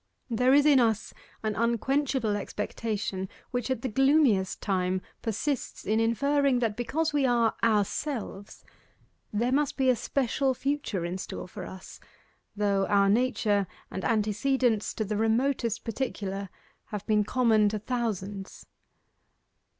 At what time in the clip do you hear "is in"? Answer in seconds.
0.55-0.79